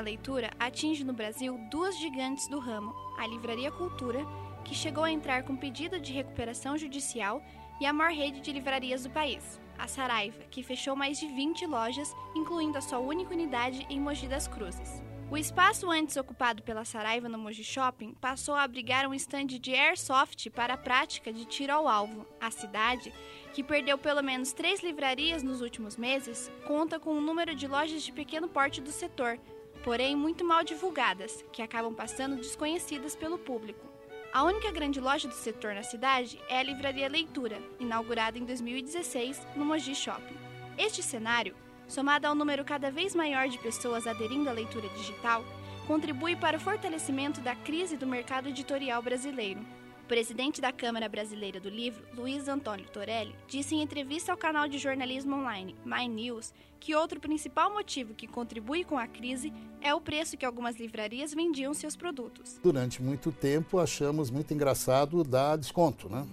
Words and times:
à 0.00 0.02
leitura 0.02 0.50
atinge 0.58 1.04
no 1.04 1.12
Brasil 1.12 1.58
duas 1.70 1.96
gigantes 1.98 2.48
do 2.48 2.58
ramo, 2.58 2.94
a 3.18 3.26
Livraria 3.26 3.70
Cultura, 3.70 4.24
que 4.64 4.74
chegou 4.74 5.04
a 5.04 5.12
entrar 5.12 5.42
com 5.42 5.54
pedido 5.54 6.00
de 6.00 6.12
recuperação 6.12 6.76
judicial, 6.76 7.42
e 7.78 7.86
a 7.86 7.92
maior 7.92 8.12
rede 8.12 8.40
de 8.40 8.52
livrarias 8.52 9.04
do 9.04 9.10
país, 9.10 9.60
a 9.78 9.86
Saraiva, 9.86 10.42
que 10.50 10.62
fechou 10.62 10.96
mais 10.96 11.18
de 11.18 11.26
20 11.26 11.66
lojas, 11.66 12.14
incluindo 12.34 12.76
a 12.76 12.80
sua 12.80 12.98
única 12.98 13.32
unidade 13.32 13.86
em 13.88 14.00
Mogi 14.00 14.26
das 14.26 14.48
Cruzes. 14.48 15.02
O 15.30 15.36
espaço 15.36 15.90
antes 15.90 16.16
ocupado 16.16 16.62
pela 16.62 16.84
Saraiva 16.84 17.28
no 17.28 17.38
Mogi 17.38 17.62
Shopping 17.62 18.14
passou 18.14 18.54
a 18.54 18.62
abrigar 18.62 19.06
um 19.06 19.14
estande 19.14 19.58
de 19.58 19.74
airsoft 19.74 20.50
para 20.50 20.74
a 20.74 20.78
prática 20.78 21.32
de 21.32 21.44
tiro 21.44 21.72
ao 21.72 21.86
alvo. 21.86 22.26
A 22.40 22.50
cidade, 22.50 23.12
que 23.52 23.62
perdeu 23.62 23.96
pelo 23.96 24.22
menos 24.22 24.52
três 24.52 24.82
livrarias 24.82 25.42
nos 25.42 25.60
últimos 25.60 25.96
meses, 25.96 26.50
conta 26.66 26.98
com 26.98 27.14
um 27.14 27.20
número 27.20 27.54
de 27.54 27.68
lojas 27.68 28.02
de 28.02 28.12
pequeno 28.12 28.48
porte 28.48 28.80
do 28.80 28.90
setor, 28.90 29.38
porém 29.84 30.16
muito 30.16 30.44
mal 30.44 30.62
divulgadas, 30.64 31.44
que 31.52 31.62
acabam 31.62 31.94
passando 31.94 32.36
desconhecidas 32.36 33.14
pelo 33.14 33.38
público. 33.38 33.88
A 34.32 34.44
única 34.44 34.70
grande 34.70 35.00
loja 35.00 35.26
do 35.26 35.34
setor 35.34 35.74
na 35.74 35.82
cidade 35.82 36.40
é 36.48 36.60
a 36.60 36.62
Livraria 36.62 37.08
Leitura, 37.08 37.58
inaugurada 37.78 38.38
em 38.38 38.44
2016 38.44 39.40
no 39.56 39.64
Mogi 39.64 39.94
Shopping. 39.94 40.36
Este 40.78 41.02
cenário 41.02 41.54
somada 41.90 42.28
ao 42.28 42.36
número 42.36 42.64
cada 42.64 42.90
vez 42.90 43.14
maior 43.14 43.48
de 43.48 43.58
pessoas 43.58 44.06
aderindo 44.06 44.48
à 44.48 44.52
leitura 44.52 44.88
digital, 44.90 45.44
contribui 45.86 46.36
para 46.36 46.56
o 46.56 46.60
fortalecimento 46.60 47.40
da 47.40 47.56
crise 47.56 47.96
do 47.96 48.06
mercado 48.06 48.48
editorial 48.48 49.02
brasileiro. 49.02 49.60
O 50.10 50.12
presidente 50.12 50.60
da 50.60 50.72
Câmara 50.72 51.08
Brasileira 51.08 51.60
do 51.60 51.68
Livro, 51.68 52.02
Luiz 52.16 52.48
Antônio 52.48 52.84
Torelli, 52.88 53.32
disse 53.46 53.76
em 53.76 53.80
entrevista 53.80 54.32
ao 54.32 54.36
canal 54.36 54.66
de 54.66 54.76
jornalismo 54.76 55.36
online 55.36 55.76
My 55.84 56.08
News 56.08 56.52
que 56.80 56.96
outro 56.96 57.20
principal 57.20 57.72
motivo 57.72 58.12
que 58.12 58.26
contribui 58.26 58.82
com 58.82 58.98
a 58.98 59.06
crise 59.06 59.52
é 59.80 59.94
o 59.94 60.00
preço 60.00 60.36
que 60.36 60.44
algumas 60.44 60.74
livrarias 60.74 61.32
vendiam 61.32 61.72
seus 61.72 61.94
produtos. 61.94 62.58
Durante 62.60 63.00
muito 63.00 63.30
tempo 63.30 63.78
achamos 63.78 64.32
muito 64.32 64.52
engraçado 64.52 65.22
dar 65.22 65.54
desconto, 65.54 66.08
né? 66.08 66.26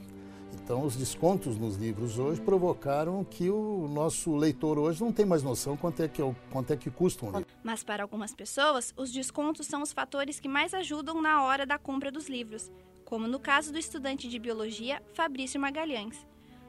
Então, 0.55 0.83
os 0.83 0.95
descontos 0.95 1.55
nos 1.55 1.75
livros 1.75 2.17
hoje 2.17 2.41
provocaram 2.41 3.23
que 3.23 3.47
o 3.51 3.87
nosso 3.87 4.35
leitor 4.35 4.79
hoje 4.79 5.01
não 5.01 5.13
tem 5.13 5.23
mais 5.25 5.43
noção 5.43 5.77
quanto 5.77 6.01
é 6.01 6.07
que, 6.07 6.19
é 6.19 6.35
quanto 6.49 6.73
é 6.73 6.75
que 6.75 6.89
custa 6.89 7.25
um 7.25 7.31
livro. 7.31 7.45
Mas 7.63 7.83
para 7.83 8.01
algumas 8.01 8.33
pessoas, 8.33 8.91
os 8.97 9.11
descontos 9.11 9.67
são 9.67 9.83
os 9.83 9.93
fatores 9.93 10.39
que 10.39 10.47
mais 10.47 10.73
ajudam 10.73 11.21
na 11.21 11.43
hora 11.43 11.63
da 11.63 11.77
compra 11.77 12.11
dos 12.11 12.27
livros, 12.27 12.71
como 13.07 13.25
no 13.25 13.39
caso 13.39 13.71
do 13.71 13.79
estudante 13.79 14.27
de 14.27 14.37
biologia 14.37 15.01
Fabrício 15.13 15.57
Magalhães. 15.57 16.27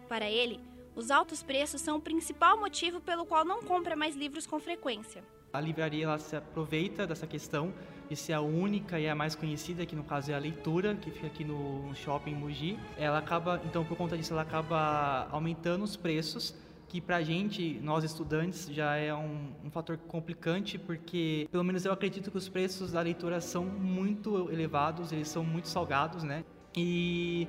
Para 0.08 0.30
ele, 0.30 0.60
os 0.94 1.10
altos 1.10 1.42
preços 1.42 1.80
são 1.80 1.96
o 1.96 2.00
principal 2.00 2.56
motivo 2.60 3.00
pelo 3.00 3.26
qual 3.26 3.44
não 3.44 3.60
compra 3.60 3.96
mais 3.96 4.14
livros 4.14 4.46
com 4.46 4.60
frequência. 4.60 5.24
A 5.52 5.60
livraria 5.60 6.04
ela 6.04 6.16
se 6.16 6.36
aproveita 6.36 7.08
dessa 7.08 7.26
questão 7.26 7.74
de 8.08 8.14
ser 8.14 8.34
a 8.34 8.40
única 8.40 9.00
e 9.00 9.08
a 9.08 9.16
mais 9.16 9.34
conhecida, 9.34 9.84
que 9.84 9.96
no 9.96 10.04
caso 10.04 10.30
é 10.30 10.34
a 10.34 10.38
leitura, 10.38 10.94
que 10.94 11.10
fica 11.10 11.26
aqui 11.26 11.42
no 11.42 11.92
shopping 11.96 12.36
Mugi. 12.36 12.78
Ela 12.96 13.18
acaba, 13.18 13.60
então 13.64 13.84
por 13.84 13.96
conta 13.96 14.16
disso, 14.16 14.32
ela 14.32 14.42
acaba 14.42 15.26
aumentando 15.32 15.82
os 15.82 15.96
preços 15.96 16.54
que 16.88 17.00
para 17.00 17.16
a 17.16 17.22
gente, 17.22 17.78
nós 17.82 18.02
estudantes, 18.02 18.66
já 18.70 18.96
é 18.96 19.14
um, 19.14 19.52
um, 19.64 19.70
fator 19.70 19.98
complicante, 19.98 20.78
porque 20.78 21.46
pelo 21.52 21.62
menos 21.62 21.84
eu 21.84 21.92
acredito 21.92 22.30
que 22.30 22.36
os 22.38 22.48
preços 22.48 22.92
da 22.92 23.00
leitura 23.02 23.40
são 23.42 23.64
muito 23.64 24.50
elevados, 24.50 25.12
eles 25.12 25.28
são 25.28 25.44
muito 25.44 25.68
salgados, 25.68 26.22
né? 26.22 26.44
E 26.74 27.46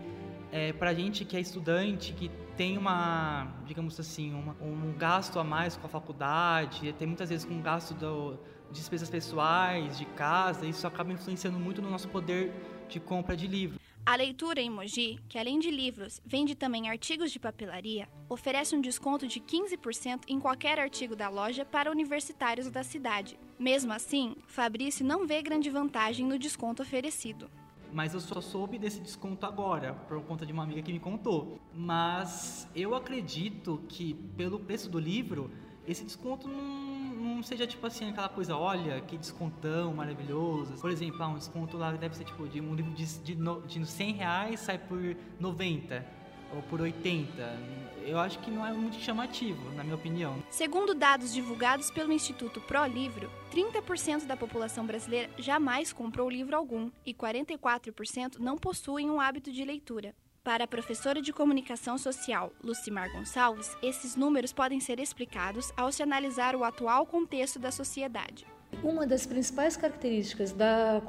é, 0.52 0.74
para 0.74 0.90
a 0.90 0.94
gente 0.94 1.24
que 1.24 1.38
é 1.38 1.40
estudante, 1.40 2.12
que 2.14 2.30
tem 2.58 2.78
uma, 2.78 3.48
digamos 3.66 3.98
assim, 3.98 4.34
uma, 4.34 4.56
um 4.62 4.94
gasto 4.98 5.40
a 5.40 5.44
mais 5.44 5.78
com 5.78 5.86
a 5.88 5.90
faculdade, 5.90 6.92
tem 6.94 7.08
muitas 7.08 7.30
vezes 7.30 7.50
um 7.50 7.62
gasto 7.62 7.94
do, 7.94 8.34
de 8.70 8.80
despesas 8.80 9.10
pessoais, 9.10 9.98
de 9.98 10.06
casa, 10.06 10.66
isso 10.66 10.86
acaba 10.86 11.14
influenciando 11.14 11.58
muito 11.58 11.82
no 11.82 11.90
nosso 11.90 12.10
poder 12.10 12.52
de 12.90 13.00
compra 13.00 13.38
de 13.38 13.48
livros. 13.48 13.80
A 14.06 14.16
leitura 14.16 14.60
em 14.60 14.70
Mogi, 14.70 15.20
que 15.30 15.38
além 15.38 15.60
de 15.60 15.70
livros 15.70 16.20
vende 16.26 16.56
também 16.56 16.90
artigos 16.90 17.32
de 17.32 17.40
papelaria, 17.40 18.10
oferece 18.28 18.76
um 18.76 18.82
desconto 18.82 19.28
de 19.28 19.40
15% 19.40 20.22
em 20.28 20.40
qualquer 20.40 20.80
artigo 20.80 21.16
da 21.16 21.30
loja 21.30 21.64
para 21.64 21.92
universitários 21.92 22.70
da 22.72 22.84
cidade. 22.84 23.40
Mesmo 23.60 23.94
assim, 23.94 24.36
Fabrício 24.48 25.06
não 25.06 25.28
vê 25.28 25.42
grande 25.42 25.70
vantagem 25.70 26.26
no 26.26 26.40
desconto 26.40 26.82
oferecido 26.82 27.50
mas 27.92 28.14
eu 28.14 28.20
só 28.20 28.40
soube 28.40 28.78
desse 28.78 29.00
desconto 29.00 29.46
agora, 29.46 29.94
por 30.08 30.22
conta 30.24 30.46
de 30.46 30.54
uma 30.54 30.64
amiga 30.64 30.82
que 30.82 30.94
me 30.94 31.00
contou. 31.00 31.60
Mas 31.74 32.68
eu 32.76 32.94
acredito 32.94 33.82
que, 33.90 34.14
pelo 34.38 34.60
preço 34.60 34.90
do 34.90 35.00
livro, 35.00 35.50
esse 35.88 36.04
desconto 36.04 36.48
não, 36.48 36.89
não 37.20 37.44
seja 37.44 37.68
tipo 37.68 37.86
assim, 37.86 38.10
aquela 38.10 38.30
coisa, 38.30 38.56
olha, 38.56 39.02
que 39.02 39.18
descontão 39.18 39.94
maravilhoso. 39.94 40.74
Por 40.80 40.92
exemplo, 40.92 41.22
ah, 41.22 41.28
um 41.28 41.38
desconto 41.38 41.78
lá 41.78 41.92
deve 41.92 42.16
ser 42.16 42.24
tipo 42.24 42.48
de 42.48 42.62
um 42.62 42.74
livro 42.74 42.92
de, 42.92 43.06
de, 43.20 43.36
de 43.36 43.86
100 43.86 44.14
reais 44.14 44.60
sai 44.60 44.78
por 44.78 45.00
90 45.40 46.06
ou 46.54 46.62
por 46.64 46.82
80. 46.82 47.30
Eu 48.06 48.18
acho 48.20 48.40
que 48.40 48.50
não 48.50 48.66
é 48.66 48.74
muito 48.74 48.98
chamativo, 48.98 49.72
na 49.76 49.84
minha 49.84 49.96
opinião. 49.96 50.42
Segundo 50.50 50.96
dados 50.96 51.34
divulgados 51.34 51.92
pelo 51.92 52.12
Instituto 52.12 52.60
Pro 52.62 52.86
Livro, 52.86 53.30
30% 53.52 54.26
da 54.26 54.36
população 54.36 54.86
brasileira 54.86 55.30
jamais 55.38 55.94
comprou 55.94 56.30
livro 56.30 56.56
algum 56.56 56.90
e 57.06 57.14
44% 57.14 58.40
não 58.40 58.58
possuem 58.58 59.10
um 59.10 59.20
hábito 59.20 59.52
de 59.52 59.64
leitura. 59.64 60.16
Para 60.44 60.64
a 60.64 60.68
professora 60.68 61.22
de 61.22 61.34
comunicação 61.34 61.98
social, 61.98 62.54
Lucimar 62.64 63.12
Gonçalves, 63.12 63.76
esses 63.84 64.16
números 64.16 64.54
podem 64.54 64.80
ser 64.80 65.00
explicados 65.00 65.72
ao 65.76 65.92
se 65.92 66.02
analisar 66.02 66.56
o 66.56 66.64
atual 66.64 67.06
contexto 67.06 67.60
da 67.60 67.72
sociedade. 67.72 68.48
Uma 68.82 69.06
das 69.06 69.26
principais 69.26 69.76
características 69.76 70.54
da, 70.54 71.02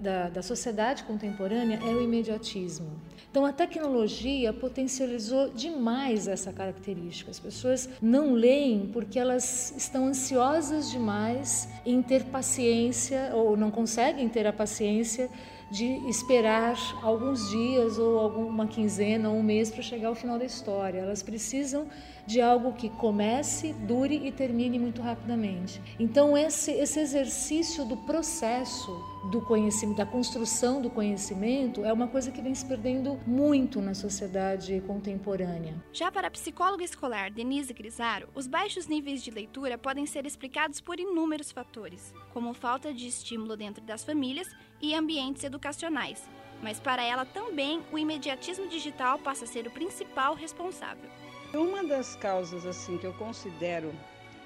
da, 0.00 0.28
da, 0.30 0.42
sociedade 0.42 1.02
contemporânea 1.02 1.78
é 1.84 1.92
o 1.92 2.00
imediatismo. 2.00 2.90
Então, 3.30 3.44
a 3.44 3.52
tecnologia 3.52 4.52
potencializou 4.52 5.50
demais 5.50 6.26
essa 6.26 6.52
característica. 6.52 7.30
As 7.30 7.38
pessoas 7.38 7.88
não 8.00 8.32
leem 8.32 8.88
porque 8.92 9.18
elas 9.18 9.74
estão 9.76 10.06
ansiosas 10.06 10.90
demais 10.90 11.68
em 11.84 12.00
ter 12.00 12.24
paciência 12.24 13.32
ou 13.34 13.56
não 13.56 13.70
conseguem 13.70 14.28
ter 14.28 14.46
a 14.46 14.52
paciência 14.52 15.28
de 15.70 15.84
esperar 16.08 16.76
alguns 17.02 17.48
dias 17.50 17.98
ou 17.98 18.18
alguma 18.18 18.66
quinzena 18.66 19.30
ou 19.30 19.36
um 19.36 19.42
mês 19.42 19.70
para 19.70 19.82
chegar 19.82 20.08
ao 20.08 20.14
final 20.14 20.38
da 20.38 20.44
história. 20.44 20.98
Elas 20.98 21.22
precisam 21.22 21.86
de 22.26 22.40
algo 22.40 22.72
que 22.72 22.88
comece, 22.88 23.72
dure 23.72 24.26
e 24.26 24.32
termine 24.32 24.78
muito 24.78 25.00
rapidamente. 25.00 25.80
Então 25.98 26.36
esse, 26.36 26.70
esse 26.72 27.00
exercício 27.00 27.84
do 27.84 27.96
processo 27.96 28.90
do 29.30 29.40
conhecimento, 29.40 29.98
da 29.98 30.06
construção 30.06 30.80
do 30.80 30.88
conhecimento 30.88 31.84
é 31.84 31.92
uma 31.92 32.08
coisa 32.08 32.30
que 32.30 32.40
vem 32.40 32.54
se 32.54 32.64
perdendo 32.64 33.18
muito 33.26 33.80
na 33.80 33.94
sociedade 33.94 34.82
contemporânea. 34.86 35.74
Já 35.92 36.10
para 36.10 36.28
a 36.28 36.30
psicóloga 36.30 36.84
escolar 36.84 37.30
Denise 37.30 37.72
Grisaro, 37.72 38.28
os 38.34 38.46
baixos 38.46 38.86
níveis 38.86 39.22
de 39.22 39.30
leitura 39.30 39.76
podem 39.76 40.06
ser 40.06 40.24
explicados 40.24 40.80
por 40.80 40.98
inúmeros 40.98 41.52
fatores, 41.52 42.14
como 42.32 42.54
falta 42.54 42.94
de 42.94 43.06
estímulo 43.06 43.56
dentro 43.56 43.84
das 43.84 44.04
famílias 44.04 44.48
e 44.80 44.94
ambientes 44.94 45.44
educacionais. 45.60 46.28
Mas 46.62 46.80
para 46.80 47.02
ela 47.02 47.24
também 47.24 47.82
o 47.92 47.98
imediatismo 47.98 48.68
digital 48.68 49.18
passa 49.18 49.44
a 49.44 49.48
ser 49.48 49.66
o 49.66 49.70
principal 49.70 50.34
responsável. 50.34 51.08
Uma 51.52 51.84
das 51.84 52.16
causas 52.16 52.66
assim 52.66 52.96
que 52.98 53.06
eu 53.06 53.12
considero 53.14 53.92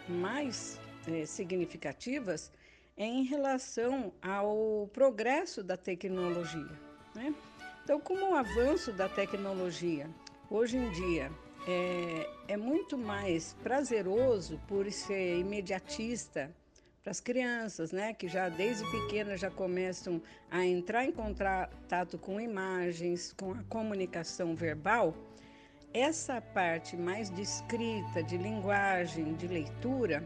mais 0.09 0.81
é, 1.07 1.25
significativas 1.25 2.51
é 2.97 3.05
em 3.05 3.25
relação 3.25 4.13
ao 4.23 4.89
progresso 4.93 5.63
da 5.63 5.77
tecnologia. 5.77 6.79
Né? 7.15 7.35
Então, 7.83 8.01
com 8.01 8.15
o 8.15 8.35
avanço 8.35 8.93
da 8.93 9.09
tecnologia, 9.09 10.09
hoje 10.49 10.77
em 10.77 10.91
dia 10.91 11.31
é, 11.67 12.31
é 12.49 12.57
muito 12.57 12.97
mais 12.97 13.55
prazeroso 13.63 14.61
por 14.69 14.91
ser 14.91 15.39
imediatista 15.39 16.55
para 17.05 17.11
as 17.11 17.21
crianças, 17.21 17.93
né, 17.93 18.15
que 18.15 18.27
já 18.27 18.49
desde 18.49 18.83
pequenas 18.91 19.39
já 19.39 19.51
começam 19.51 20.23
a 20.51 20.65
entrar 20.65 21.05
em 21.05 21.13
contato 21.13 22.17
com 22.17 22.41
imagens, 22.41 23.35
com 23.35 23.53
a 23.53 23.63
comunicação 23.69 24.57
verbal, 24.57 25.15
essa 25.93 26.41
parte 26.41 26.97
mais 26.97 27.29
de 27.29 27.43
escrita, 27.43 28.23
de 28.23 28.39
linguagem, 28.39 29.35
de 29.35 29.47
leitura, 29.47 30.25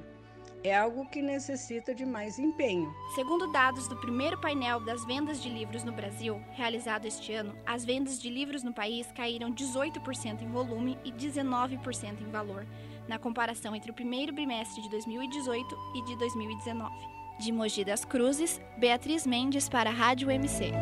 é 0.64 0.76
algo 0.76 1.06
que 1.06 1.22
necessita 1.22 1.94
de 1.94 2.04
mais 2.04 2.38
empenho. 2.38 2.92
Segundo 3.14 3.50
dados 3.52 3.88
do 3.88 3.96
primeiro 3.96 4.38
painel 4.40 4.80
das 4.80 5.04
vendas 5.04 5.42
de 5.42 5.48
livros 5.48 5.84
no 5.84 5.92
Brasil, 5.92 6.40
realizado 6.52 7.06
este 7.06 7.32
ano, 7.32 7.54
as 7.64 7.84
vendas 7.84 8.20
de 8.20 8.28
livros 8.28 8.62
no 8.62 8.72
país 8.72 9.10
caíram 9.12 9.52
18% 9.52 10.42
em 10.42 10.50
volume 10.50 10.98
e 11.04 11.12
19% 11.12 12.20
em 12.20 12.30
valor, 12.30 12.66
na 13.06 13.18
comparação 13.18 13.74
entre 13.74 13.90
o 13.90 13.94
primeiro 13.94 14.32
bimestre 14.32 14.82
de 14.82 14.90
2018 14.90 15.78
e 15.94 16.04
de 16.04 16.16
2019. 16.16 16.94
De 17.38 17.52
Mogi 17.52 17.84
das 17.84 18.04
Cruzes, 18.04 18.60
Beatriz 18.78 19.26
Mendes 19.26 19.68
para 19.68 19.90
a 19.90 19.92
Rádio 19.92 20.30
MC. 20.30 20.72